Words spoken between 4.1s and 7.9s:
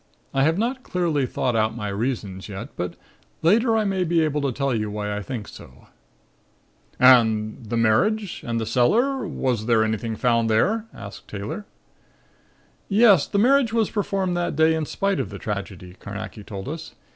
able to tell you why I think so." "And the